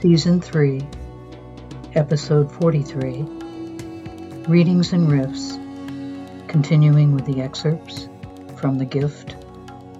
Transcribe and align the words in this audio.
Season 0.00 0.40
3, 0.40 0.86
Episode 1.96 2.52
43 2.52 3.22
Readings 4.46 4.92
and 4.92 5.08
Riffs, 5.08 5.58
continuing 6.46 7.12
with 7.12 7.26
the 7.26 7.42
excerpts 7.42 8.08
from 8.56 8.78
The 8.78 8.84
Gift, 8.84 9.34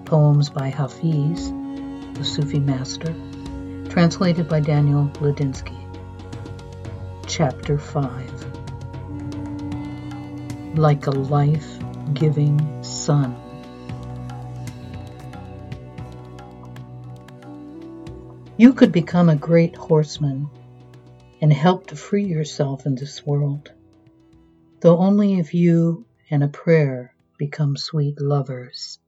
poems 0.05 0.49
by 0.49 0.69
Hafiz, 0.69 1.51
the 2.13 2.23
Sufi 2.23 2.59
master, 2.59 3.13
translated 3.89 4.47
by 4.47 4.61
Daniel 4.61 5.09
Ladinsky. 5.15 5.77
Chapter 7.27 7.77
5 7.77 10.77
Like 10.77 11.05
a 11.07 11.11
Life 11.11 11.67
Giving 12.13 12.81
Sun. 12.81 13.42
You 18.55 18.73
could 18.73 18.91
become 18.91 19.29
a 19.29 19.35
great 19.35 19.75
horseman 19.75 20.47
and 21.41 21.51
help 21.51 21.87
to 21.87 21.95
free 21.95 22.25
yourself 22.25 22.85
in 22.85 22.93
this 22.93 23.25
world, 23.25 23.71
though 24.79 24.99
only 24.99 25.39
if 25.39 25.55
you 25.55 26.05
and 26.29 26.43
a 26.43 26.47
prayer 26.47 27.15
become 27.39 27.75
sweet 27.75 28.21
lovers. 28.21 28.99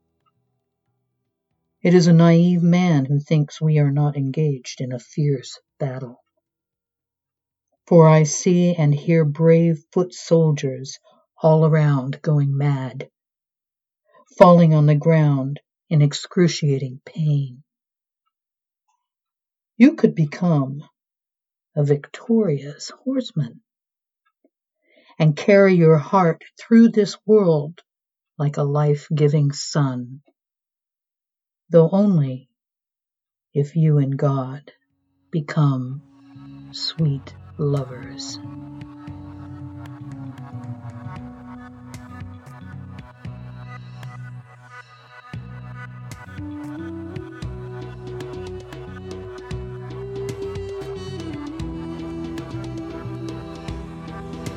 It 1.83 1.93
is 1.93 2.07
a 2.07 2.13
naive 2.13 2.63
man 2.63 3.05
who 3.05 3.19
thinks 3.19 3.61
we 3.61 3.77
are 3.77 3.91
not 3.91 4.17
engaged 4.17 4.81
in 4.81 4.91
a 4.91 4.97
fierce 4.97 5.59
battle. 5.77 6.23
For 7.85 8.07
I 8.07 8.23
see 8.23 8.73
and 8.73 8.95
hear 8.95 9.23
brave 9.25 9.85
foot 9.91 10.11
soldiers 10.11 10.97
all 11.39 11.67
around 11.67 12.19
going 12.23 12.57
mad, 12.57 13.11
falling 14.39 14.73
on 14.73 14.87
the 14.87 14.95
ground 14.95 15.59
in 15.87 16.01
excruciating 16.01 17.01
pain. 17.05 17.61
You 19.77 19.95
could 19.95 20.15
become 20.15 20.83
a 21.75 21.83
victorious 21.83 22.91
horseman 23.03 23.61
and 25.19 25.35
carry 25.35 25.75
your 25.75 25.97
heart 25.97 26.43
through 26.57 26.89
this 26.89 27.17
world 27.25 27.81
like 28.37 28.55
a 28.55 28.63
life 28.63 29.07
giving 29.13 29.51
sun, 29.51 30.21
though 31.69 31.89
only 31.89 32.49
if 33.53 33.75
you 33.75 33.97
and 33.97 34.17
God 34.17 34.71
become 35.31 36.01
sweet 36.71 37.35
lovers. 37.57 38.39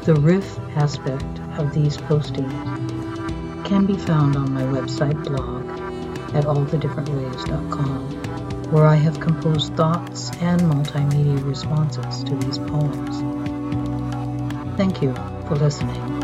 The 0.09 0.15
riff 0.15 0.59
aspect 0.75 1.39
of 1.59 1.75
these 1.75 1.99
postings 1.99 2.51
can 3.67 3.85
be 3.85 3.95
found 3.95 4.37
on 4.37 4.55
my 4.55 4.63
website 4.63 5.23
blog 5.23 5.69
at 6.35 6.45
allthedifferentways.com, 6.45 8.73
where 8.73 8.87
I 8.87 8.95
have 8.95 9.21
composed 9.21 9.77
thoughts 9.77 10.31
and 10.41 10.63
multimedia 10.63 11.45
responses 11.45 12.25
to 12.25 12.35
these 12.37 12.57
poems. 12.57 13.21
Thank 14.79 15.03
you 15.03 15.13
for 15.47 15.57
listening. 15.57 16.18